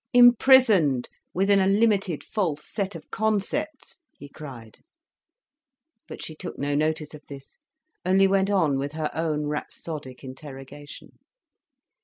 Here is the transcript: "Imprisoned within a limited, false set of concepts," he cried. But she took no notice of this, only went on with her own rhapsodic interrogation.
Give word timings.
"Imprisoned 0.13 1.07
within 1.31 1.59
a 1.59 1.67
limited, 1.67 2.23
false 2.23 2.65
set 2.67 2.95
of 2.95 3.11
concepts," 3.11 3.99
he 4.17 4.27
cried. 4.27 4.79
But 6.07 6.23
she 6.23 6.33
took 6.35 6.57
no 6.57 6.73
notice 6.73 7.13
of 7.13 7.23
this, 7.29 7.59
only 8.03 8.25
went 8.27 8.49
on 8.49 8.79
with 8.79 8.93
her 8.93 9.11
own 9.15 9.43
rhapsodic 9.45 10.23
interrogation. 10.23 11.19